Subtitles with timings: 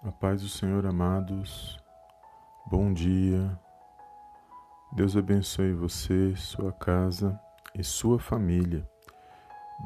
[0.00, 1.76] A paz do Senhor, amados.
[2.64, 3.58] Bom dia.
[4.92, 7.38] Deus abençoe você, sua casa
[7.74, 8.88] e sua família.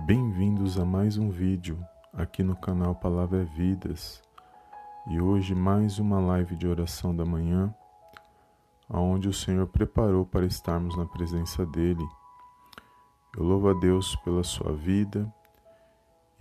[0.05, 4.23] Bem-vindos a mais um vídeo aqui no canal Palavra é Vidas.
[5.09, 7.75] E hoje mais uma live de oração da manhã,
[8.91, 12.07] aonde o Senhor preparou para estarmos na presença dele.
[13.35, 15.33] Eu louvo a Deus pela sua vida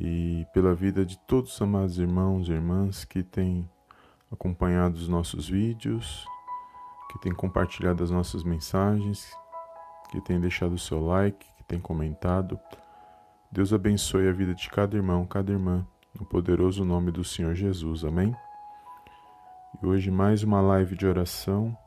[0.04, 3.70] e pela vida de todos os amados irmãos e irmãs que têm
[4.32, 6.26] acompanhado os nossos vídeos,
[7.12, 9.32] que têm compartilhado as nossas mensagens,
[10.10, 12.60] que têm deixado o seu like, que têm comentado.
[13.52, 15.86] Deus abençoe a vida de cada irmão, cada irmã,
[16.20, 18.04] no poderoso nome do Senhor Jesus.
[18.04, 18.36] Amém?
[19.84, 21.78] E hoje mais uma live de oração.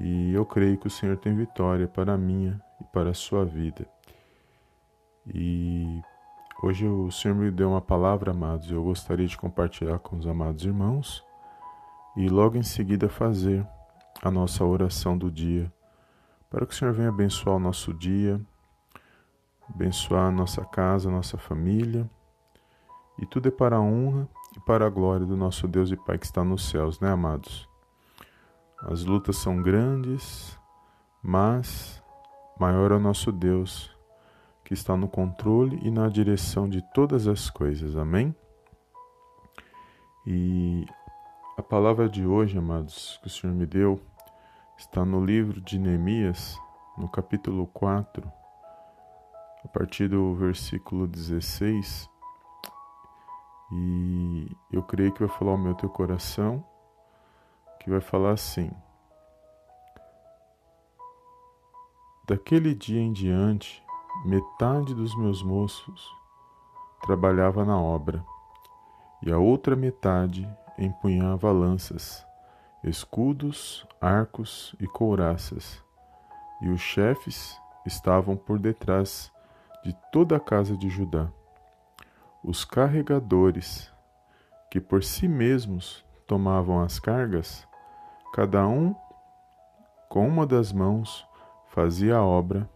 [0.00, 3.44] E eu creio que o Senhor tem vitória para a minha e para a sua
[3.44, 3.86] vida.
[5.32, 6.02] E
[6.64, 10.28] Hoje o Senhor me deu uma palavra, amados, e eu gostaria de compartilhar com os
[10.28, 11.24] amados irmãos
[12.16, 13.66] e logo em seguida fazer
[14.22, 15.72] a nossa oração do dia,
[16.48, 18.40] para que o Senhor venha abençoar o nosso dia,
[19.68, 22.08] abençoar a nossa casa, a nossa família,
[23.18, 26.16] e tudo é para a honra e para a glória do nosso Deus e Pai
[26.16, 27.68] que está nos céus, né, amados?
[28.82, 30.56] As lutas são grandes,
[31.20, 32.00] mas
[32.56, 33.91] maior é o nosso Deus
[34.64, 37.96] que está no controle e na direção de todas as coisas.
[37.96, 38.34] Amém?
[40.26, 40.86] E
[41.56, 44.00] a palavra de hoje, amados, que o Senhor me deu,
[44.78, 46.58] está no livro de Neemias,
[46.96, 48.30] no capítulo 4,
[49.64, 52.08] a partir do versículo 16.
[53.72, 56.64] E eu creio que vai falar o meu teu coração,
[57.80, 58.70] que vai falar assim:
[62.26, 63.82] Daquele dia em diante,
[64.24, 66.08] metade dos meus moços
[67.02, 68.24] trabalhava na obra,
[69.20, 72.24] e a outra metade empunhava lanças,
[72.84, 75.82] escudos, arcos e couraças,
[76.60, 79.32] e os chefes estavam por detrás
[79.84, 81.28] de toda a casa de Judá.
[82.44, 83.90] Os carregadores,
[84.70, 87.66] que por si mesmos tomavam as cargas,
[88.32, 88.94] cada um
[90.08, 91.26] com uma das mãos
[91.66, 92.68] fazia a obra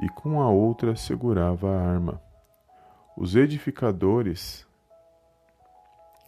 [0.00, 2.20] e com a outra segurava a arma.
[3.16, 4.66] Os edificadores,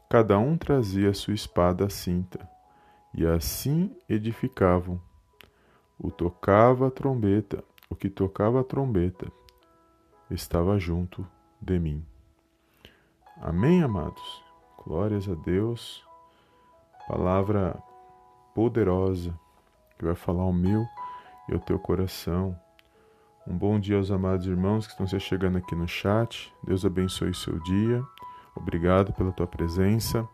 [0.08, 2.48] cada um trazia sua espada à cinta,
[3.12, 5.00] e assim edificavam.
[5.98, 9.30] O tocava a trombeta, o que tocava a trombeta
[10.30, 11.26] estava junto
[11.60, 12.04] de mim.
[13.40, 14.44] Amém, amados?
[14.84, 16.04] Glórias a Deus.
[17.06, 17.76] Palavra
[18.54, 19.38] poderosa
[19.98, 20.86] que vai falar o meu
[21.48, 22.58] e o teu coração
[23.48, 26.52] um bom dia aos amados irmãos que estão se chegando aqui no chat.
[26.62, 28.04] Deus abençoe o seu dia.
[28.54, 30.28] Obrigado pela tua presença.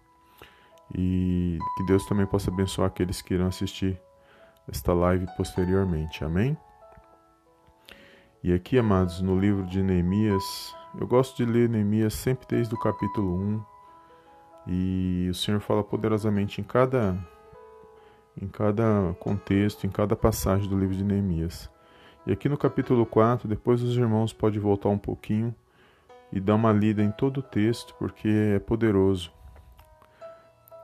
[0.93, 4.01] E que Deus também possa abençoar aqueles que irão assistir
[4.69, 6.25] esta live posteriormente.
[6.25, 6.57] Amém?
[8.43, 12.81] E aqui, amados, no livro de Neemias, eu gosto de ler Neemias sempre desde o
[12.81, 13.65] capítulo 1.
[14.67, 17.17] E o Senhor fala poderosamente em cada
[18.43, 21.73] em cada contexto, em cada passagem do livro de Neemias.
[22.27, 25.55] E aqui no capítulo 4, depois os irmãos podem voltar um pouquinho
[26.33, 29.31] e dar uma lida em todo o texto, porque é poderoso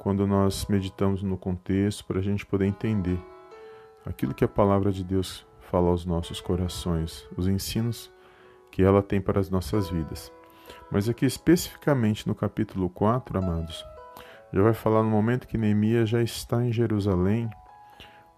[0.00, 3.18] quando nós meditamos no contexto para a gente poder entender
[4.04, 8.10] aquilo que a palavra de Deus fala aos nossos corações, os ensinos
[8.70, 10.30] que ela tem para as nossas vidas.
[10.90, 13.82] Mas aqui especificamente no capítulo 4, amados,
[14.52, 17.48] já vai falar no momento que Neemias já está em Jerusalém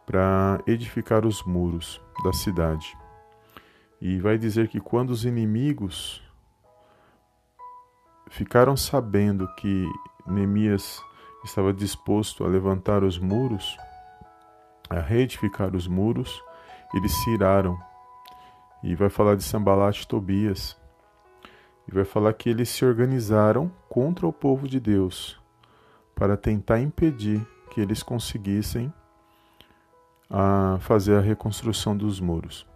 [0.06, 2.96] para edificar os muros da cidade.
[4.00, 6.22] E vai dizer que quando os inimigos
[8.28, 9.86] ficaram sabendo que
[10.26, 11.00] Neemias
[11.44, 13.76] estava disposto a levantar os muros,
[14.88, 16.42] a reedificar os muros,
[16.94, 17.78] eles se iraram.
[18.82, 20.76] E vai falar de Sambalat e Tobias.
[21.86, 25.40] E vai falar que eles se organizaram contra o povo de Deus
[26.14, 28.92] para tentar impedir que eles conseguissem
[30.32, 32.66] a fazer a reconstrução dos muros.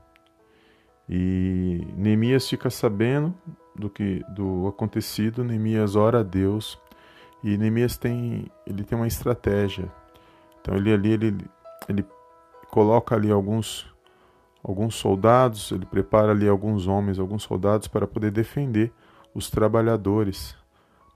[1.08, 3.34] E Neemias fica sabendo
[3.74, 6.78] do que do acontecido, Neemias ora a Deus
[7.42, 9.90] e Neemias tem ele tem uma estratégia.
[10.60, 11.38] Então ele ali ele,
[11.88, 12.04] ele
[12.70, 13.86] coloca ali alguns
[14.62, 18.92] alguns soldados, ele prepara ali alguns homens, alguns soldados para poder defender
[19.32, 20.56] os trabalhadores,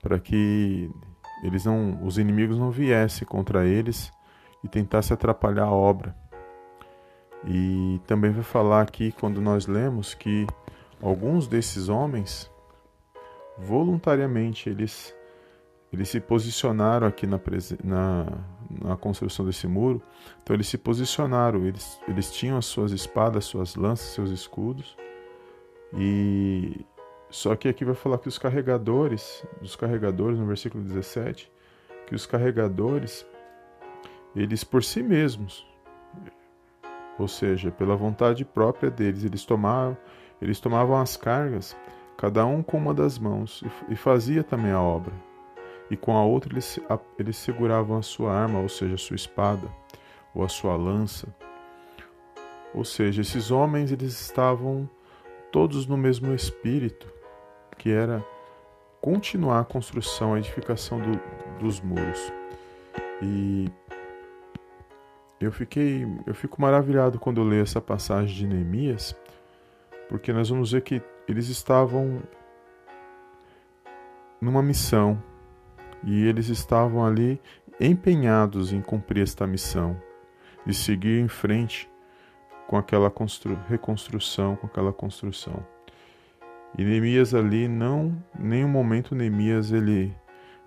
[0.01, 0.91] para que
[1.43, 4.11] eles não os inimigos não viessem contra eles
[4.65, 6.20] e tentassem atrapalhar a obra.
[7.47, 10.47] E também vai falar aqui, quando nós lemos, que
[11.01, 12.51] alguns desses homens,
[13.59, 15.15] voluntariamente, eles
[15.93, 17.41] eles se posicionaram aqui na,
[17.83, 18.27] na,
[18.71, 20.01] na, construção desse muro.
[20.41, 24.97] Então eles se posicionaram, eles, eles tinham as suas espadas, suas lanças, seus escudos.
[25.93, 26.87] E
[27.29, 31.51] só que aqui vai falar que os carregadores, os carregadores no versículo 17,
[32.07, 33.27] que os carregadores
[34.35, 35.67] eles por si mesmos,
[37.21, 39.97] ou seja, pela vontade própria deles, eles tomavam,
[40.41, 41.77] eles tomavam as cargas,
[42.17, 45.13] cada um com uma das mãos, e fazia também a obra
[45.91, 46.79] e com a outra eles,
[47.19, 49.69] eles seguravam a sua arma, ou seja, a sua espada,
[50.33, 51.29] ou a sua lança.
[52.73, 54.89] Ou seja, esses homens eles estavam
[55.51, 57.13] todos no mesmo espírito,
[57.77, 58.25] que era
[59.01, 61.21] continuar a construção, a edificação do,
[61.59, 62.33] dos muros.
[63.21, 63.69] E
[65.41, 69.17] eu fiquei, eu fico maravilhado quando eu leio essa passagem de Neemias,
[70.09, 72.23] porque nós vamos ver que eles estavam
[74.41, 75.23] numa missão,
[76.05, 77.41] e eles estavam ali
[77.81, 80.01] empenhados em cumprir esta missão,
[80.67, 81.91] de seguir em frente
[82.67, 83.13] com aquela
[83.69, 85.65] reconstrução, com aquela construção.
[86.77, 90.15] E Neemias ali não, nenhum momento Neemias ele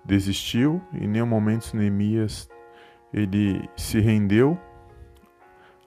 [0.04, 2.48] desistiu, em nenhum momento Neemias
[3.14, 4.58] ele se rendeu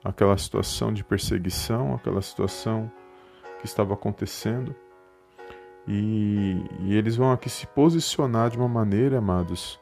[0.02, 2.90] àquela situação de perseguição, àquela situação
[3.60, 4.74] que estava acontecendo.
[5.86, 9.78] E, e eles vão aqui se posicionar de uma maneira, amados,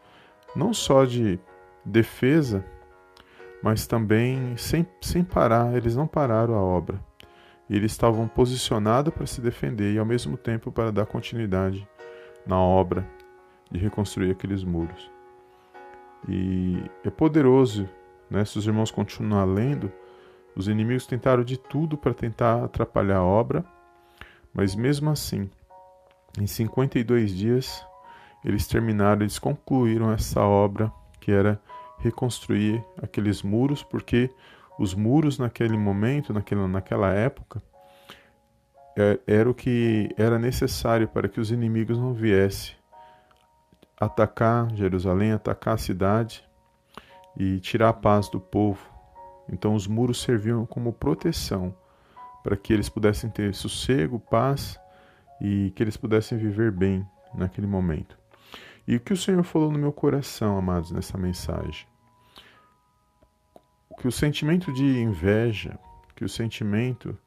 [0.56, 1.38] não só de
[1.84, 2.64] defesa,
[3.62, 7.00] mas também sem, sem parar, eles não pararam a obra.
[7.70, 11.88] Eles estavam posicionados para se defender e ao mesmo tempo para dar continuidade
[12.44, 13.08] na obra
[13.70, 15.15] de reconstruir aqueles muros.
[16.28, 17.88] E é poderoso,
[18.30, 18.44] né?
[18.44, 19.92] Se os irmãos continuarem lendo,
[20.56, 23.64] os inimigos tentaram de tudo para tentar atrapalhar a obra,
[24.52, 25.50] mas mesmo assim,
[26.38, 27.84] em 52 dias,
[28.44, 31.60] eles terminaram, eles concluíram essa obra que era
[31.98, 34.30] reconstruir aqueles muros, porque
[34.78, 37.62] os muros naquele momento, naquela, naquela época,
[38.96, 42.75] é, era o que era necessário para que os inimigos não viessem
[43.98, 46.44] atacar Jerusalém, atacar a cidade
[47.36, 48.80] e tirar a paz do povo.
[49.48, 51.74] Então os muros serviam como proteção
[52.42, 54.78] para que eles pudessem ter sossego, paz
[55.40, 58.16] e que eles pudessem viver bem naquele momento.
[58.86, 61.86] E o que o Senhor falou no meu coração, amados, nessa mensagem?
[63.98, 65.78] Que o sentimento de inveja,
[66.14, 67.18] que o sentimento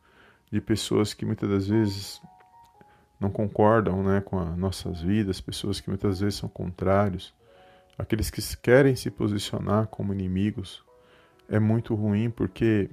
[0.52, 2.22] de pessoas que muitas das vezes
[3.20, 7.34] não concordam né, com as nossas vidas, pessoas que muitas vezes são contrários,
[7.98, 10.84] aqueles que querem se posicionar como inimigos,
[11.50, 12.90] é muito ruim porque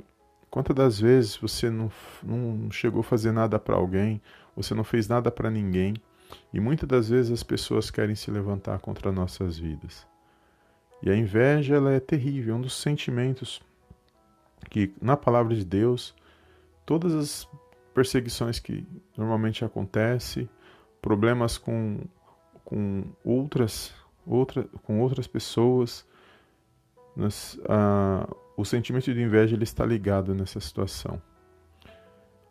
[0.50, 1.90] quantas das vezes você não,
[2.22, 4.20] não chegou a fazer nada para alguém,
[4.56, 5.94] você não fez nada para ninguém,
[6.52, 10.06] e muitas das vezes as pessoas querem se levantar contra nossas vidas.
[11.02, 13.60] E a inveja ela é terrível, é um dos sentimentos
[14.70, 16.14] que na palavra de Deus,
[16.84, 17.48] todas as
[17.96, 20.46] perseguições que normalmente acontecem,
[21.00, 22.00] problemas com,
[22.62, 23.90] com outras,
[24.26, 26.06] outra, com outras pessoas,
[27.66, 31.22] ah, o sentimento de inveja ele está ligado nessa situação.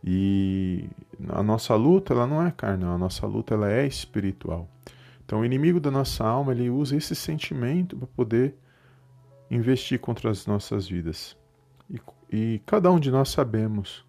[0.03, 0.89] E
[1.29, 4.67] a nossa luta, ela não é carnal, a nossa luta ela é espiritual.
[5.23, 8.55] Então, o inimigo da nossa alma, ele usa esse sentimento para poder
[9.51, 11.37] investir contra as nossas vidas.
[11.87, 11.99] E,
[12.31, 14.04] e cada um de nós sabemos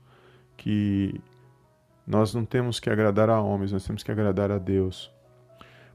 [0.57, 1.21] que
[2.07, 5.13] nós não temos que agradar a homens, nós temos que agradar a Deus.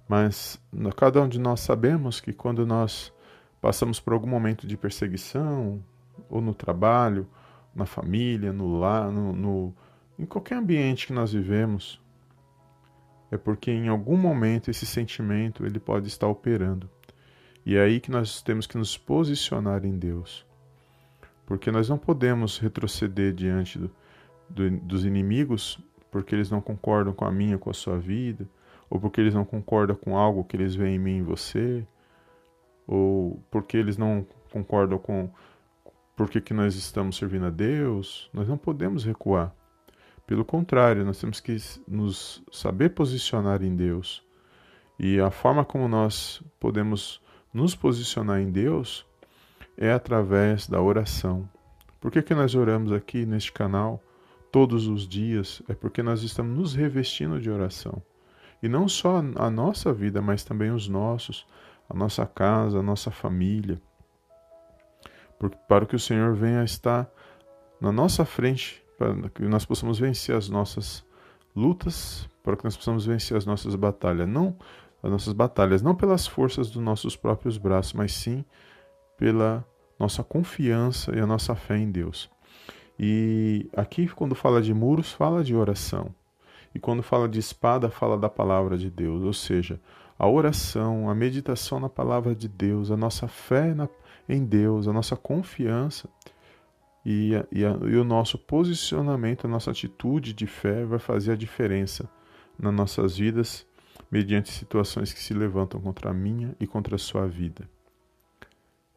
[0.08, 0.62] Mas
[0.98, 3.14] cada um de nós sabemos que quando nós
[3.62, 5.82] passamos por algum momento de perseguição,
[6.30, 7.28] ou no trabalho,
[7.74, 9.76] na família, no lar, no, no
[10.20, 12.02] em qualquer ambiente que nós vivemos,
[13.32, 16.90] é porque em algum momento esse sentimento ele pode estar operando.
[17.66, 20.46] E é aí que nós temos que nos posicionar em Deus.
[21.46, 23.92] Porque nós não podemos retroceder diante do,
[24.54, 25.80] do, dos inimigos
[26.12, 28.48] porque eles não concordam com a minha, com a sua vida,
[28.90, 31.88] ou porque eles não concordam com algo que eles veem em mim e você,
[32.86, 35.30] ou porque eles não concordam com
[36.16, 38.30] porque que nós estamos servindo a Deus.
[38.34, 39.56] Nós não podemos recuar.
[40.28, 44.24] Pelo contrário, nós temos que nos saber posicionar em Deus.
[45.00, 47.20] E a forma como nós podemos
[47.52, 49.06] nos posicionar em Deus
[49.76, 51.50] é através da oração.
[52.00, 54.02] Por que, que nós oramos aqui neste canal
[54.52, 55.62] todos os dias?
[55.68, 58.02] É porque nós estamos nos revestindo de oração.
[58.62, 61.46] E não só a nossa vida, mas também os nossos,
[61.90, 63.82] a nossa casa, a nossa família.
[65.68, 67.10] Para que o Senhor venha estar
[67.80, 71.04] na nossa frente para que nós possamos vencer as nossas
[71.56, 74.30] lutas, para que nós possamos vencer as nossas batalhas.
[74.30, 74.56] Não
[75.02, 78.46] as nossas batalhas, não pelas forças dos nossos próprios braços, mas sim
[79.18, 79.66] pela
[80.00, 82.30] nossa confiança e a nossa fé em Deus.
[83.00, 86.14] E aqui, quando fala de muros, fala de oração.
[86.74, 89.24] E quando fala de espada, fala da palavra de Deus.
[89.24, 89.80] Ou seja,
[90.18, 93.90] a oração, a meditação na palavra de Deus, a nossa fé na,
[94.30, 96.08] em Deus, a nossa confiança
[97.04, 101.32] e, a, e, a, e o nosso posicionamento, a nossa atitude de fé vai fazer
[101.32, 102.10] a diferença
[102.58, 103.66] nas nossas vidas
[104.12, 107.68] mediante situações que se levantam contra a minha e contra a sua vida.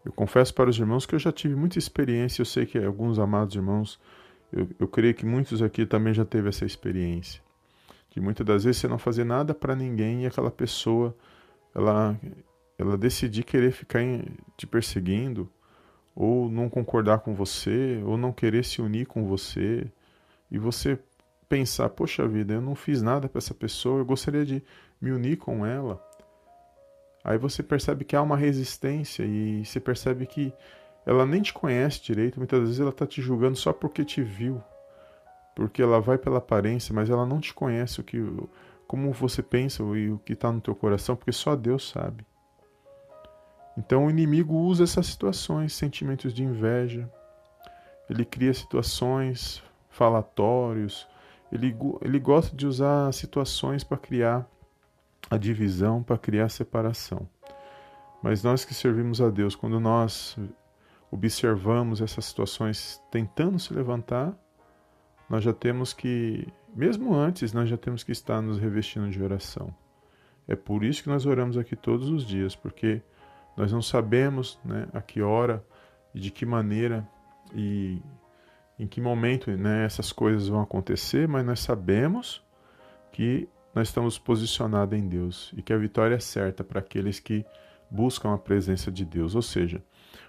[0.05, 3.19] Eu confesso para os irmãos que eu já tive muita experiência, eu sei que alguns
[3.19, 3.99] amados irmãos,
[4.53, 7.41] eu, eu creio que muitos aqui também já teve essa experiência.
[8.11, 11.17] Que muitas das vezes você não fazer nada para ninguém e aquela pessoa,
[11.75, 12.19] ela,
[12.79, 14.01] ela decidir querer ficar
[14.57, 15.51] te perseguindo,
[16.15, 19.91] ou não concordar com você, ou não querer se unir com você,
[20.51, 20.99] e você
[21.49, 24.63] pensar, poxa vida, eu não fiz nada para essa pessoa, eu gostaria de
[25.01, 26.01] me unir com ela.
[27.25, 30.53] Aí você percebe que há uma resistência e você percebe que
[31.07, 34.63] ela nem te conhece direito, muitas vezes ela está te julgando só porque te viu,
[35.57, 38.23] porque ela vai pela aparência, mas ela não te conhece o que,
[38.87, 42.27] como você pensa e o que está no teu coração, porque só Deus sabe.
[43.77, 47.11] Então o inimigo usa essas situações, sentimentos de inveja,
[48.09, 51.09] ele cria situações, falatórios,
[51.51, 54.47] ele, ele gosta de usar situações para criar
[55.31, 57.29] a divisão para criar a separação.
[58.23, 60.37] Mas nós que servimos a Deus, quando nós
[61.11, 64.35] observamos essas situações tentando se levantar,
[65.29, 69.75] nós já temos que, mesmo antes, nós já temos que estar nos revestindo de oração.
[70.47, 73.03] É por isso que nós oramos aqui todos os dias, porque
[73.57, 75.65] nós não sabemos né, a que hora
[76.15, 77.07] e de que maneira
[77.55, 78.03] e
[78.79, 82.45] em que momento né, essas coisas vão acontecer, mas nós sabemos
[83.13, 87.45] que nós estamos posicionados em Deus e que a vitória é certa para aqueles que
[87.91, 89.35] buscam a presença de Deus.
[89.35, 89.83] Ou seja,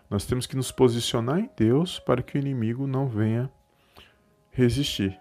[0.10, 3.50] nós temos que nos posicionar em Deus para que o inimigo não venha
[4.52, 5.20] resistir.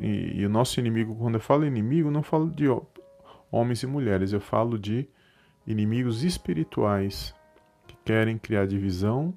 [0.00, 2.64] E, o nosso inimigo, quando eu falo inimigo, não falo de
[3.50, 5.08] homens e mulheres, eu falo de
[5.66, 7.34] inimigos espirituais
[7.86, 9.32] que querem criar divisão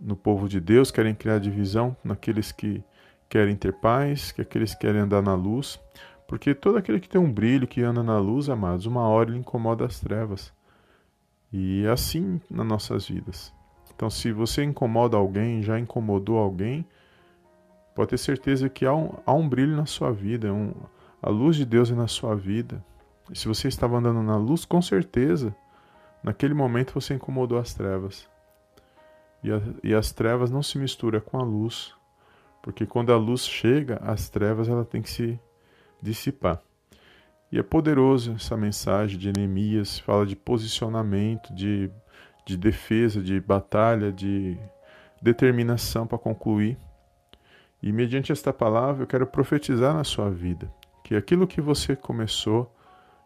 [0.00, 2.82] no povo de Deus, querem criar divisão naqueles que
[3.28, 5.78] querem ter paz, que aqueles que querem andar na luz.
[6.28, 9.38] Porque todo aquele que tem um brilho, que anda na luz, amados, uma hora ele
[9.38, 10.52] incomoda as trevas.
[11.50, 13.50] E é assim nas nossas vidas.
[13.96, 16.86] Então, se você incomoda alguém, já incomodou alguém,
[17.94, 20.74] pode ter certeza que há um, há um brilho na sua vida, um,
[21.22, 22.84] a luz de Deus é na sua vida.
[23.32, 25.56] E se você estava andando na luz, com certeza,
[26.22, 28.28] naquele momento você incomodou as trevas.
[29.42, 31.94] E, a, e as trevas não se misturam com a luz,
[32.62, 35.40] porque quando a luz chega, as trevas ela tem que se
[36.02, 36.60] dissipar.
[37.50, 41.90] E é poderoso essa mensagem de Neemias, fala de posicionamento, de,
[42.46, 44.58] de defesa, de batalha, de
[45.22, 46.76] determinação para concluir.
[47.82, 50.70] E mediante esta palavra eu quero profetizar na sua vida
[51.02, 52.70] que aquilo que você começou,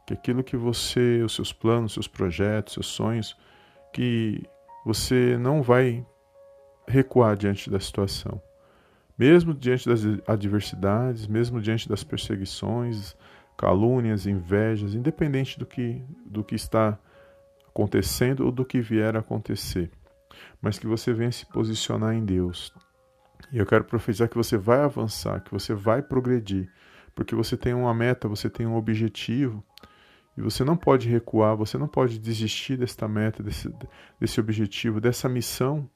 [0.06, 3.36] que aquilo que você, os seus planos, seus projetos, seus sonhos,
[3.92, 4.40] que
[4.84, 6.06] você não vai
[6.86, 8.40] recuar diante da situação.
[9.18, 13.14] Mesmo diante das adversidades, mesmo diante das perseguições,
[13.56, 16.98] calúnias, invejas, independente do que, do que está
[17.68, 19.90] acontecendo ou do que vier a acontecer,
[20.60, 22.72] mas que você venha se posicionar em Deus.
[23.52, 26.70] E eu quero profetizar que você vai avançar, que você vai progredir,
[27.14, 29.62] porque você tem uma meta, você tem um objetivo,
[30.36, 33.70] e você não pode recuar, você não pode desistir desta meta, desse,
[34.18, 35.88] desse objetivo, dessa missão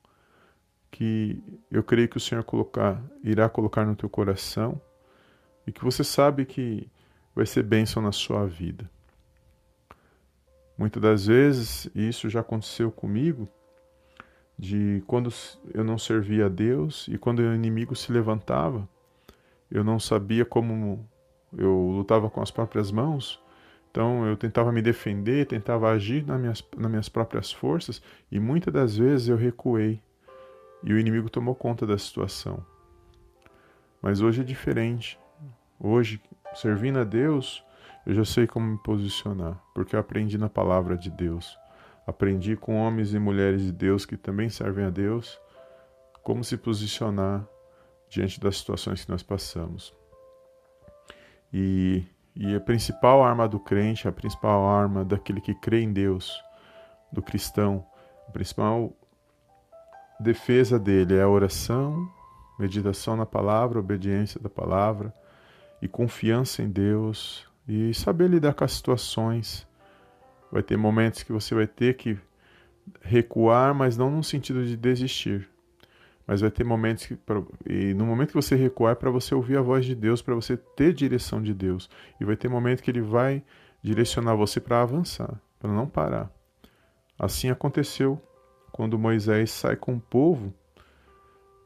[0.97, 4.81] que eu creio que o Senhor colocar, irá colocar no teu coração
[5.67, 6.91] e que você sabe que
[7.35, 8.91] vai ser bênção na sua vida.
[10.79, 13.47] Muitas das vezes, e isso já aconteceu comigo,
[14.59, 15.31] de quando
[15.75, 18.89] eu não servia a Deus e quando o inimigo se levantava,
[19.71, 21.07] eu não sabia como
[21.59, 23.39] eu lutava com as próprias mãos,
[23.91, 28.01] então eu tentava me defender, tentava agir nas minhas, nas minhas próprias forças
[28.33, 30.01] e muitas das vezes eu recuei
[30.83, 32.65] e o inimigo tomou conta da situação.
[34.01, 35.19] Mas hoje é diferente.
[35.79, 36.21] Hoje,
[36.55, 37.65] servindo a Deus,
[38.07, 41.59] eu já sei como me posicionar, porque eu aprendi na palavra de Deus.
[42.07, 45.39] Aprendi com homens e mulheres de Deus que também servem a Deus
[46.23, 47.47] como se posicionar
[48.09, 49.95] diante das situações que nós passamos.
[51.53, 52.05] E,
[52.35, 56.41] e a principal arma do crente, a principal arma daquele que crê em Deus,
[57.13, 57.85] do cristão,
[58.29, 58.93] a principal
[60.21, 62.09] defesa dele é a oração,
[62.59, 65.13] meditação na palavra, obediência da palavra
[65.81, 69.67] e confiança em Deus e saber lidar com as situações
[70.51, 72.19] Vai ter momentos que você vai ter que
[73.03, 75.49] recuar, mas não no sentido de desistir.
[76.27, 77.19] Mas vai ter momentos que,
[77.69, 80.35] e no momento que você recuar, é para você ouvir a voz de Deus, para
[80.35, 81.89] você ter direção de Deus.
[82.21, 83.43] E vai ter momento que Ele vai
[83.83, 86.31] direcionar você para avançar, para não parar.
[87.19, 88.21] Assim aconteceu
[88.77, 90.53] quando Moisés sai com o povo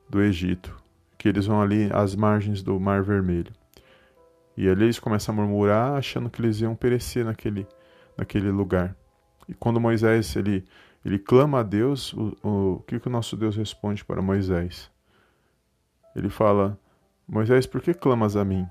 [0.08, 0.80] do Egito,
[1.18, 3.52] que eles vão ali às margens do Mar Vermelho.
[4.56, 7.66] E ali eles começam a murmurar, achando que eles iam perecer naquele,
[8.16, 8.94] naquele lugar.
[9.48, 10.64] E quando Moisés ele
[11.04, 14.88] ele clama a Deus, o, o, o que, que o nosso Deus responde para Moisés?
[16.14, 16.78] Ele fala:
[17.26, 18.64] Moisés, por que clamas a mim?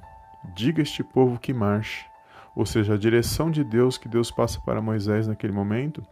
[0.55, 2.05] Diga a este povo que marche.
[2.55, 6.05] Ou seja, a direção de Deus que Deus passa para Moisés naquele momento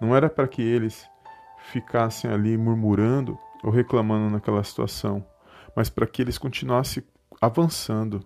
[0.00, 1.08] não era para que eles
[1.70, 5.24] ficassem ali murmurando ou reclamando naquela situação,
[5.74, 7.02] mas para que eles continuassem
[7.40, 8.24] avançando,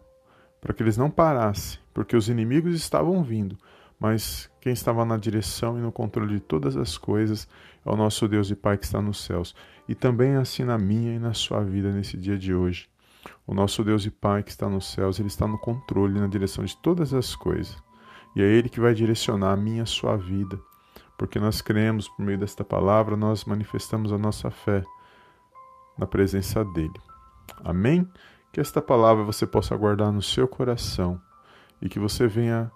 [0.60, 3.58] para que eles não parassem, porque os inimigos estavam vindo,
[3.98, 7.48] mas quem estava na direção e no controle de todas as coisas
[7.84, 9.54] é o nosso Deus e Pai que está nos céus.
[9.88, 12.88] E também assim na minha e na sua vida nesse dia de hoje.
[13.46, 16.64] O nosso Deus e Pai que está nos céus, ele está no controle, na direção
[16.64, 17.76] de todas as coisas.
[18.34, 20.58] E é ele que vai direcionar a minha e a sua vida.
[21.22, 24.82] Porque nós cremos por meio desta palavra, nós manifestamos a nossa fé
[25.96, 27.00] na presença dele.
[27.62, 28.10] Amém?
[28.52, 31.22] Que esta palavra você possa guardar no seu coração
[31.80, 32.72] e que você venha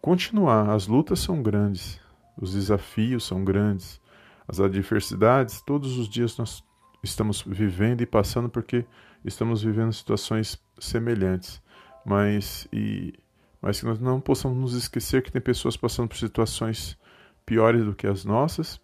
[0.00, 0.70] continuar.
[0.70, 2.00] As lutas são grandes,
[2.36, 4.00] os desafios são grandes,
[4.48, 6.64] as adversidades, todos os dias nós
[7.00, 8.84] estamos vivendo e passando porque
[9.24, 11.62] estamos vivendo situações semelhantes.
[12.04, 13.14] Mas, e,
[13.60, 17.00] mas que nós não possamos nos esquecer que tem pessoas passando por situações
[17.44, 18.80] piores do que as nossas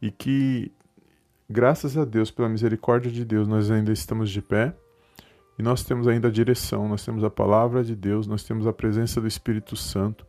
[0.00, 0.72] e que,
[1.48, 4.74] graças a Deus, pela misericórdia de Deus, nós ainda estamos de pé
[5.58, 8.72] e nós temos ainda a direção, nós temos a palavra de Deus, nós temos a
[8.72, 10.26] presença do Espírito Santo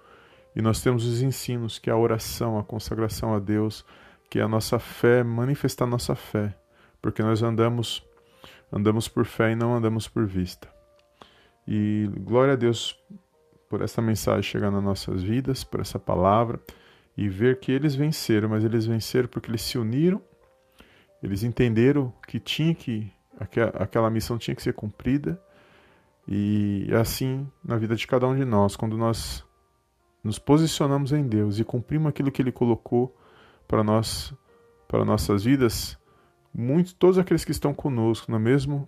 [0.55, 3.85] e nós temos os ensinos, que é a oração, a consagração a Deus,
[4.29, 6.55] que é a nossa fé, manifestar nossa fé,
[7.01, 8.03] porque nós andamos
[8.71, 10.67] andamos por fé e não andamos por vista.
[11.67, 12.99] E glória a Deus
[13.69, 16.59] por essa mensagem chegar nas nossas vidas, por essa palavra
[17.15, 20.21] e ver que eles venceram, mas eles venceram porque eles se uniram,
[21.21, 23.11] eles entenderam que tinha que
[23.79, 25.41] aquela missão tinha que ser cumprida.
[26.27, 29.43] E é assim na vida de cada um de nós, quando nós
[30.23, 33.15] nos posicionamos em Deus e cumprimos aquilo que Ele colocou
[33.67, 34.33] para nós,
[34.87, 35.97] para nossas vidas,
[36.53, 38.87] muitos, todos aqueles que estão conosco no mesmo,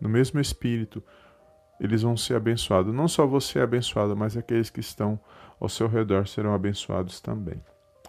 [0.00, 1.02] no mesmo Espírito,
[1.80, 2.94] eles vão ser abençoados.
[2.94, 5.18] Não só você é abençoado, mas aqueles que estão
[5.58, 7.60] ao seu redor serão abençoados também.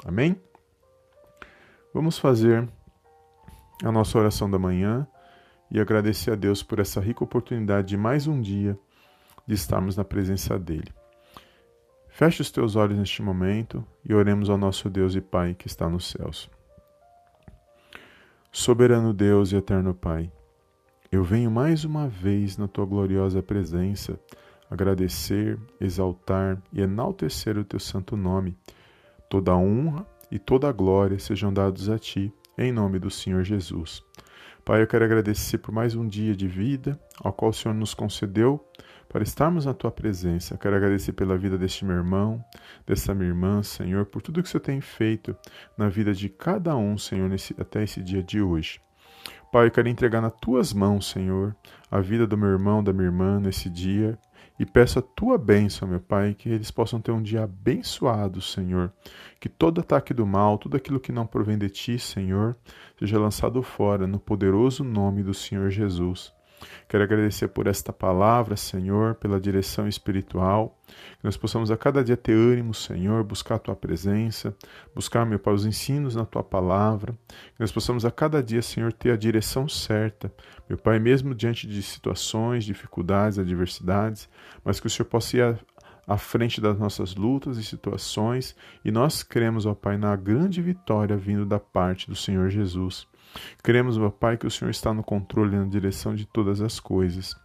[0.06, 0.36] Amém?
[1.94, 2.68] Vamos fazer
[3.84, 5.08] a nossa oração da manhã
[5.72, 8.78] e agradecer a Deus por essa rica oportunidade de mais um dia
[9.48, 10.94] de estarmos na presença dEle.
[12.10, 15.90] Feche os teus olhos neste momento e oremos ao nosso Deus e Pai que está
[15.90, 16.50] nos céus.
[18.52, 20.30] Soberano Deus e eterno Pai,
[21.12, 24.18] eu venho mais uma vez na tua gloriosa presença
[24.70, 28.58] agradecer, exaltar e enaltecer o teu santo nome.
[29.30, 34.02] Toda honra e toda glória sejam dados a ti, em nome do Senhor Jesus.
[34.64, 37.94] Pai, eu quero agradecer por mais um dia de vida, ao qual o Senhor nos
[37.94, 38.66] concedeu
[39.10, 40.58] para estarmos na tua presença.
[40.58, 42.42] Quero agradecer pela vida deste meu irmão,
[42.88, 45.36] dessa minha irmã, Senhor, por tudo que o Senhor tem feito
[45.78, 48.80] na vida de cada um, Senhor, nesse, até esse dia de hoje.
[49.52, 51.54] Pai, eu quero entregar nas tuas mãos, Senhor,
[51.92, 54.18] a vida do meu irmão, da minha irmã nesse dia.
[54.58, 58.94] E peço a tua bênção, meu Pai, que eles possam ter um dia abençoado, Senhor.
[59.42, 62.56] Que todo ataque do mal, tudo aquilo que não provém de ti, Senhor,
[62.98, 66.34] seja lançado fora no poderoso nome do Senhor Jesus.
[66.88, 70.78] Quero agradecer por esta palavra, Senhor, pela direção espiritual.
[71.20, 74.56] Que nós possamos a cada dia ter ânimo, Senhor, buscar a tua presença,
[74.94, 77.14] buscar, meu Pai, os ensinos na tua palavra.
[77.28, 80.32] Que nós possamos a cada dia, Senhor, ter a direção certa,
[80.68, 84.30] meu Pai, mesmo diante de situações, dificuldades, adversidades,
[84.64, 85.60] mas que o Senhor possa ir
[86.08, 91.16] à frente das nossas lutas e situações, e nós cremos, ó Pai, na grande vitória
[91.16, 93.08] vindo da parte do Senhor Jesus.
[93.64, 96.80] Cremos, meu Pai, que o Senhor está no controle e na direção de todas as
[96.80, 97.36] coisas.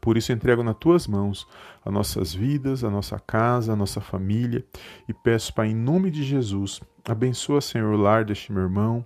[0.00, 1.46] Por isso entrego nas tuas mãos
[1.84, 4.64] as nossas vidas, a nossa casa, a nossa família
[5.08, 9.04] e peço, Pai, em nome de Jesus, abençoa, Senhor, o lar deste meu irmão,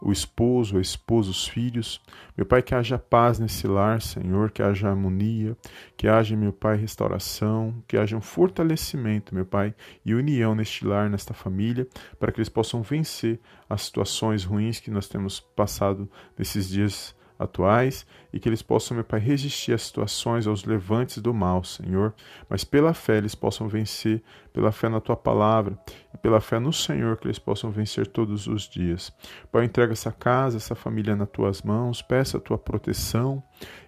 [0.00, 2.00] o esposo, a esposa, os filhos.
[2.36, 5.56] Meu Pai, que haja paz nesse lar, Senhor, que haja harmonia,
[5.96, 11.08] que haja, meu Pai, restauração, que haja um fortalecimento, meu Pai, e união neste lar,
[11.08, 11.86] nesta família,
[12.18, 18.06] para que eles possam vencer as situações ruins que nós temos passado nesses dias atuais
[18.32, 22.14] e que eles possam, meu Pai, resistir às situações, aos levantes do mal, Senhor,
[22.48, 24.22] mas pela fé eles possam vencer,
[24.52, 25.78] pela fé na tua palavra
[26.14, 29.12] e pela fé no Senhor que eles possam vencer todos os dias.
[29.52, 33.42] Pai, entrega essa casa, essa família nas tuas mãos, peça a tua proteção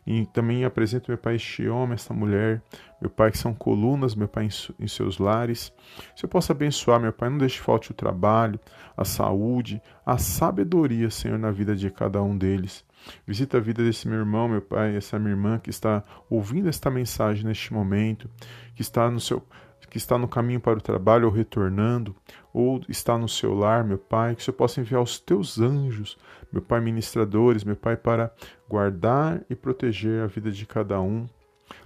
[0.07, 2.63] e também apresento, meu Pai, este homem, esta mulher,
[3.01, 5.73] meu Pai, que são colunas, meu Pai, em seus lares.
[6.17, 8.59] Se eu possa abençoar, meu Pai, não deixe falte o trabalho,
[8.97, 12.85] a saúde, a sabedoria, Senhor, na vida de cada um deles.
[13.27, 16.91] Visita a vida desse meu irmão, meu pai, essa minha irmã que está ouvindo esta
[16.91, 18.29] mensagem neste momento,
[18.75, 19.43] que está no seu
[19.91, 22.15] que está no caminho para o trabalho ou retornando,
[22.53, 26.19] ou está no seu lar, meu Pai, que o Senhor possa enviar os teus anjos,
[26.53, 28.31] meu Pai, ministradores, meu Pai, para
[28.69, 31.27] guardar e proteger a vida de cada um,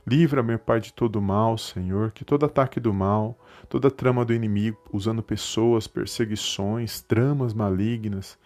[0.07, 4.35] Livra, meu Pai, de todo mal, Senhor, que todo ataque do mal, toda trama do
[4.35, 8.39] inimigo, usando pessoas, perseguições, tramas malignas,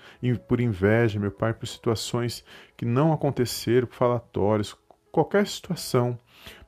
[0.46, 2.44] por inveja, meu Pai, por situações
[2.77, 4.77] que não aconteceram, falatórios,
[5.11, 6.18] qualquer situação,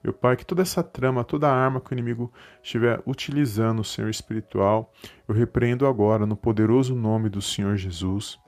[0.03, 4.93] meu Pai, que toda essa trama, toda arma que o inimigo estiver utilizando, Senhor espiritual,
[5.29, 8.39] eu repreendo agora no poderoso nome do Senhor Jesus.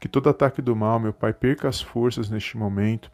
[0.00, 3.10] Que todo ataque do mal, meu Pai, perca as forças neste momento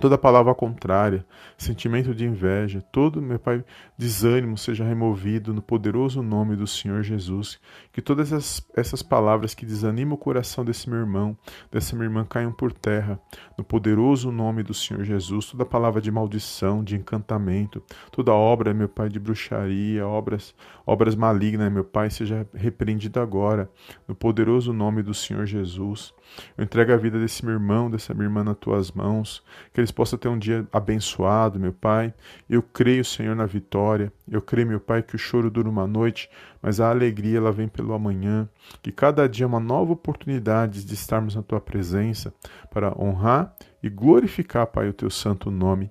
[0.00, 1.24] Toda palavra contrária,
[1.56, 3.62] sentimento de inveja, todo, meu Pai,
[3.96, 7.60] desânimo seja removido no poderoso nome do Senhor Jesus.
[7.92, 11.36] Que todas essas, essas palavras que desanimam o coração desse meu irmão,
[11.70, 13.20] dessa minha irmã, caiam por terra,
[13.56, 15.50] no poderoso nome do Senhor Jesus.
[15.50, 20.54] Toda palavra de maldição, de encantamento, toda obra, meu Pai, de bruxaria, obras,
[20.86, 23.70] obras malignas, meu Pai, seja repreendida agora,
[24.08, 26.14] no poderoso nome do Senhor Jesus.
[26.56, 29.90] Eu entrego a vida desse meu irmão, dessa minha irmã nas tuas mãos, que eles
[29.90, 32.14] possam ter um dia abençoado, meu Pai.
[32.48, 34.12] Eu creio, Senhor, na vitória.
[34.30, 37.68] Eu creio, meu Pai, que o choro dura uma noite, mas a alegria ela vem
[37.68, 38.48] pelo amanhã.
[38.82, 42.32] Que cada dia é uma nova oportunidade de estarmos na tua presença
[42.70, 45.90] para honrar e glorificar, Pai, o teu santo nome.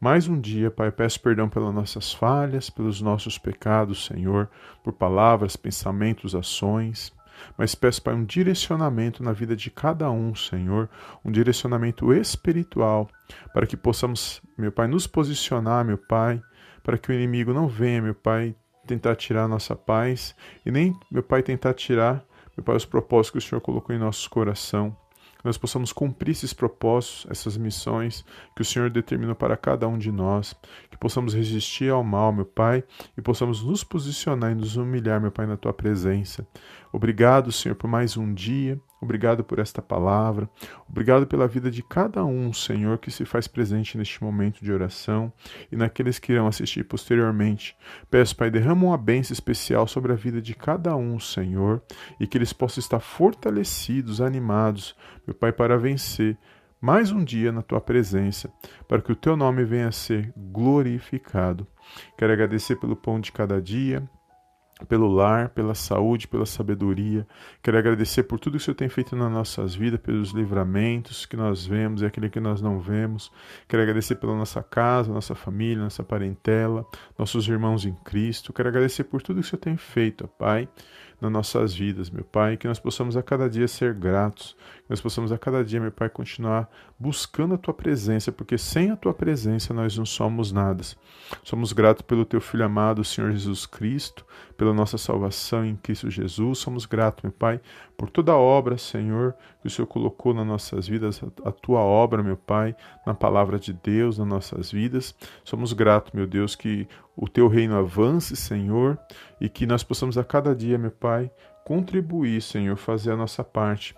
[0.00, 4.48] Mais um dia, Pai, peço perdão pelas nossas falhas, pelos nossos pecados, Senhor,
[4.82, 7.12] por palavras, pensamentos, ações
[7.56, 10.88] mas peço, Pai, um direcionamento na vida de cada um, Senhor,
[11.24, 13.08] um direcionamento espiritual,
[13.52, 16.40] para que possamos, meu Pai, nos posicionar, meu Pai,
[16.82, 18.54] para que o inimigo não venha, meu Pai,
[18.86, 22.24] tentar tirar a nossa paz e nem, meu Pai, tentar tirar,
[22.56, 24.96] meu Pai, os propósitos que o Senhor colocou em nosso coração
[25.38, 28.24] que nós possamos cumprir esses propósitos, essas missões
[28.56, 30.54] que o Senhor determinou para cada um de nós,
[30.90, 32.82] que possamos resistir ao mal, meu Pai,
[33.16, 36.46] e possamos nos posicionar e nos humilhar, meu Pai, na tua presença.
[36.92, 38.80] Obrigado, Senhor, por mais um dia.
[39.00, 40.48] Obrigado por esta palavra.
[40.88, 45.32] Obrigado pela vida de cada um, Senhor, que se faz presente neste momento de oração
[45.70, 47.76] e naqueles que irão assistir posteriormente.
[48.10, 51.80] Peço, Pai, derrama uma bênção especial sobre a vida de cada um, Senhor,
[52.18, 56.36] e que eles possam estar fortalecidos, animados, meu Pai, para vencer
[56.80, 58.52] mais um dia na tua presença,
[58.86, 61.66] para que o teu nome venha a ser glorificado.
[62.16, 64.08] Quero agradecer pelo pão de cada dia,
[64.86, 67.26] pelo lar, pela saúde, pela sabedoria.
[67.62, 71.36] Quero agradecer por tudo que o Senhor tem feito nas nossas vidas, pelos livramentos que
[71.36, 73.32] nós vemos e aquele que nós não vemos.
[73.66, 76.86] Quero agradecer pela nossa casa, nossa família, nossa parentela,
[77.18, 78.52] nossos irmãos em Cristo.
[78.52, 80.68] Quero agradecer por tudo que o Senhor tem feito, Pai
[81.20, 84.56] nas nossas vidas, meu Pai, que nós possamos a cada dia ser gratos,
[84.88, 88.96] nós possamos a cada dia, meu Pai, continuar buscando a Tua presença, porque sem a
[88.96, 90.82] Tua presença nós não somos nada.
[91.42, 94.24] Somos gratos pelo Teu Filho amado, Senhor Jesus Cristo,
[94.56, 96.58] pela nossa salvação em Cristo Jesus.
[96.58, 97.60] Somos gratos, meu Pai,
[97.96, 102.22] por toda a obra, Senhor, que o Senhor colocou nas nossas vidas, a Tua obra,
[102.22, 102.74] meu Pai,
[103.06, 105.14] na palavra de Deus, nas nossas vidas.
[105.44, 108.98] Somos gratos, meu Deus, que o Teu reino avance, Senhor,
[109.40, 111.30] e que nós possamos a cada dia, meu Pai,
[111.64, 113.94] contribuir, Senhor, fazer a nossa parte,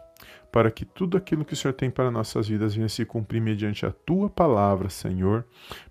[0.50, 3.86] para que tudo aquilo que o Senhor tem para nossas vidas venha se cumprir mediante
[3.86, 5.44] a tua palavra, Senhor.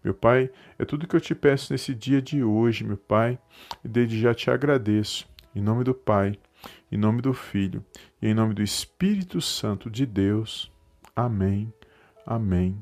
[0.03, 3.39] Meu Pai, é tudo que eu te peço nesse dia de hoje, meu Pai,
[3.83, 5.27] e desde já te agradeço.
[5.55, 6.37] Em nome do Pai,
[6.91, 7.83] em nome do Filho
[8.21, 10.71] e em nome do Espírito Santo de Deus.
[11.15, 11.73] Amém,
[12.25, 12.81] amém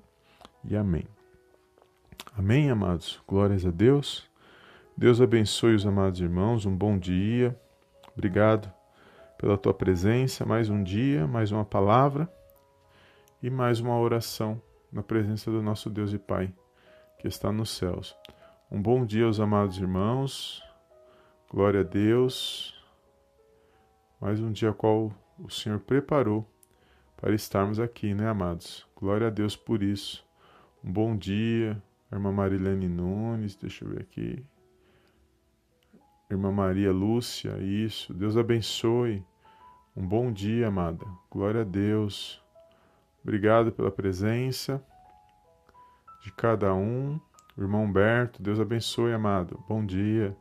[0.65, 1.05] e amém.
[2.35, 3.19] Amém, amados.
[3.27, 4.29] Glórias a Deus.
[4.95, 7.57] Deus abençoe os amados irmãos, um bom dia.
[8.15, 8.76] Obrigado
[9.37, 12.31] pela tua presença, mais um dia, mais uma palavra
[13.41, 16.51] e mais uma oração na presença do nosso Deus e Pai
[17.19, 18.15] que está nos céus.
[18.71, 20.63] Um bom dia aos amados irmãos.
[21.49, 22.73] Glória a Deus.
[24.19, 26.45] Mais um dia qual o Senhor preparou
[27.15, 28.85] para estarmos aqui, né, amados?
[28.95, 30.25] Glória a Deus por isso.
[30.83, 34.43] Um bom dia, irmã Marilene Nunes, deixa eu ver aqui.
[36.29, 38.13] Irmã Maria Lúcia, isso.
[38.13, 39.23] Deus abençoe.
[39.95, 41.05] Um bom dia, amada.
[41.31, 42.43] Glória a Deus.
[43.23, 44.83] Obrigado pela presença
[46.21, 47.19] de cada um.
[47.57, 49.63] Irmão Humberto, Deus abençoe, amado.
[49.67, 50.35] Bom dia.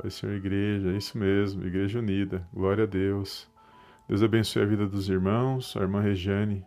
[0.00, 2.46] Pai Senhor Igreja, isso mesmo, Igreja Unida.
[2.52, 3.50] Glória a Deus.
[4.06, 6.64] Deus abençoe a vida dos irmãos, a irmã Regiane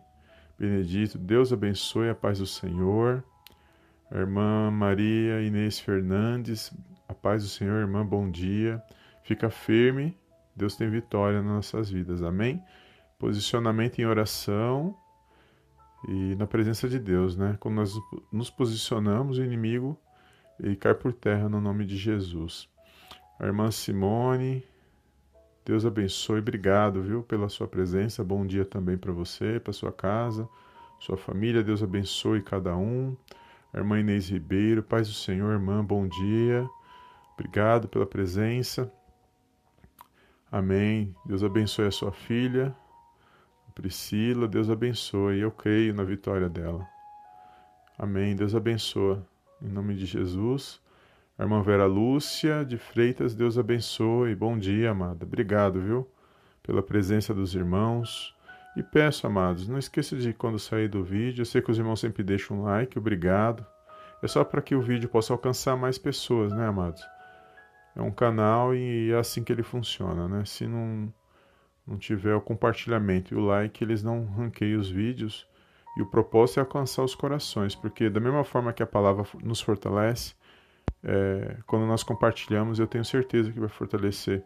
[0.58, 1.18] Benedito.
[1.18, 3.24] Deus abençoe a paz do Senhor.
[4.10, 6.72] A irmã Maria Inês Fernandes,
[7.24, 8.82] paz do Senhor, irmã, bom dia.
[9.22, 10.14] Fica firme,
[10.54, 12.62] Deus tem vitória nas nossas vidas, amém?
[13.18, 14.94] Posicionamento em oração
[16.06, 17.56] e na presença de Deus, né?
[17.58, 17.98] Quando nós
[18.30, 19.98] nos posicionamos, o inimigo
[20.60, 22.68] ele cai por terra no nome de Jesus.
[23.40, 24.62] A irmã Simone,
[25.64, 28.22] Deus abençoe, obrigado, viu, pela sua presença.
[28.22, 30.46] Bom dia também para você, para sua casa,
[31.00, 31.64] sua família.
[31.64, 33.16] Deus abençoe cada um.
[33.72, 36.68] A irmã Inês Ribeiro, paz do Senhor, irmã, bom dia.
[37.34, 38.90] Obrigado pela presença.
[40.50, 41.14] Amém.
[41.26, 42.74] Deus abençoe a sua filha,
[43.74, 44.46] Priscila.
[44.46, 45.40] Deus abençoe.
[45.40, 46.86] Eu creio na vitória dela.
[47.98, 48.36] Amém.
[48.36, 49.26] Deus abençoa.
[49.60, 50.80] Em nome de Jesus.
[51.36, 54.36] A irmã Vera Lúcia de Freitas, Deus abençoe.
[54.36, 55.24] Bom dia, amada.
[55.24, 56.08] Obrigado, viu?
[56.62, 58.34] Pela presença dos irmãos.
[58.76, 62.00] E peço, amados, não esqueça de quando sair do vídeo, eu sei que os irmãos
[62.00, 63.64] sempre deixam um like, obrigado.
[64.20, 67.02] É só para que o vídeo possa alcançar mais pessoas, né, amados?
[67.96, 70.44] É um canal e é assim que ele funciona, né?
[70.44, 71.12] Se não,
[71.86, 75.46] não tiver o compartilhamento e o like, eles não ranqueiam os vídeos.
[75.96, 79.60] E o propósito é alcançar os corações, porque da mesma forma que a palavra nos
[79.60, 80.34] fortalece,
[81.04, 84.42] é, quando nós compartilhamos, eu tenho certeza que vai fortalecer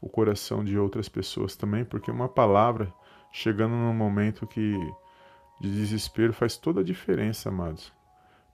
[0.00, 2.92] o coração de outras pessoas também, porque uma palavra
[3.32, 4.78] chegando num momento que
[5.60, 7.92] de desespero faz toda a diferença, amados.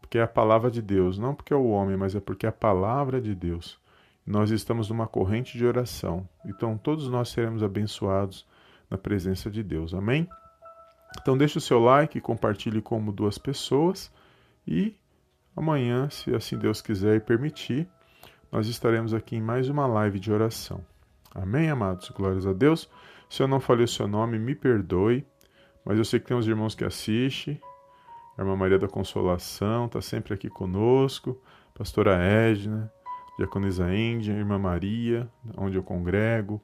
[0.01, 2.49] Porque é a palavra de Deus, não porque é o homem, mas é porque é
[2.49, 3.79] a palavra de Deus.
[4.27, 8.47] Nós estamos numa corrente de oração, então todos nós seremos abençoados
[8.89, 9.95] na presença de Deus.
[9.95, 10.29] Amém?
[11.21, 14.13] Então deixe o seu like, compartilhe como duas pessoas
[14.67, 14.95] e
[15.57, 17.89] Amanhã, se assim Deus quiser e permitir,
[18.53, 20.85] nós estaremos aqui em mais uma live de oração.
[21.35, 22.09] Amém, amados?
[22.11, 22.89] Glórias a Deus.
[23.29, 25.27] Se eu não falei o seu nome, me perdoe,
[25.85, 27.61] mas eu sei que tem uns irmãos que assistem.
[28.39, 31.39] A irmã Maria da Consolação está sempre aqui conosco,
[31.75, 32.91] pastora Edna,
[33.41, 35.27] diaconisa Índia, irmã Maria,
[35.57, 36.61] onde eu congrego,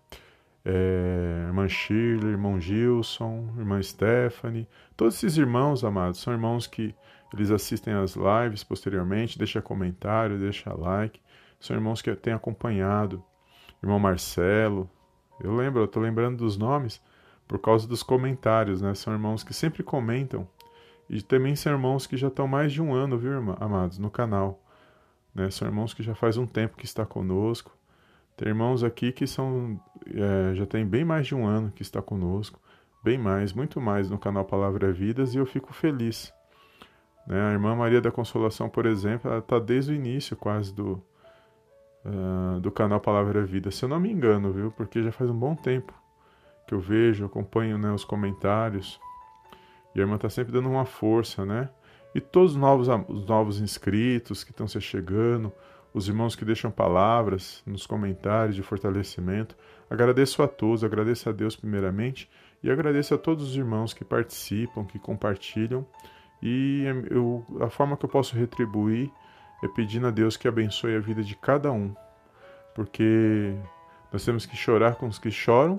[0.63, 4.69] é, irmã Shirley, irmão Gilson, irmã Stephanie.
[4.95, 6.95] Todos esses irmãos, amados, são irmãos que
[7.33, 11.19] eles assistem as lives posteriormente, deixa comentário, deixa like.
[11.59, 13.25] São irmãos que têm acompanhado.
[13.83, 14.89] Irmão Marcelo.
[15.41, 17.01] Eu lembro, eu estou lembrando dos nomes
[17.49, 18.95] por causa dos comentários, né?
[18.95, 20.47] São irmãos que sempre comentam.
[21.09, 24.11] E também são irmãos que já estão mais de um ano, viu, irmã, amados, no
[24.11, 24.61] canal.
[25.37, 25.51] Né?
[25.51, 27.71] São irmãos que já faz um tempo que está conosco.
[28.37, 32.03] Tem irmãos aqui que são é, já tem bem mais de um ano que está
[32.03, 32.61] conosco,
[33.05, 36.35] bem mais, muito mais no canal Palavra Vidas e eu fico feliz
[37.27, 37.41] né?
[37.49, 41.03] A irmã Maria da Consolação, por exemplo, ela está desde o início quase do,
[42.05, 44.71] uh, do canal Palavra Vida, se eu não me engano, viu?
[44.71, 45.93] Porque já faz um bom tempo
[46.67, 49.01] que eu vejo, acompanho né, os comentários.
[49.95, 51.69] E a irmã está sempre dando uma força, né?
[52.17, 55.53] E todos os novos, os novos inscritos que estão se chegando,
[55.93, 59.55] os irmãos que deixam palavras nos comentários de fortalecimento.
[59.91, 62.27] Agradeço a todos, agradeço a Deus primeiramente
[62.63, 65.87] e agradeço a todos os irmãos que participam, que compartilham
[66.43, 69.13] e eu, a forma que eu posso retribuir
[69.63, 71.95] é pedindo a Deus que abençoe a vida de cada um,
[72.75, 73.55] porque
[74.11, 75.79] nós temos que chorar com os que choram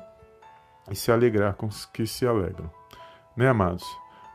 [0.87, 2.69] e se alegrar com os que se alegram.
[3.35, 3.83] Né, amados?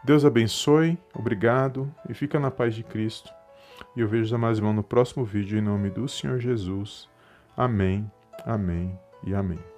[0.05, 3.33] Deus abençoe, obrigado e fica na paz de Cristo.
[3.97, 7.09] E eu vejo os amados irmãos no próximo vídeo em nome do Senhor Jesus.
[7.57, 8.11] Amém,
[8.45, 9.72] amém e amém.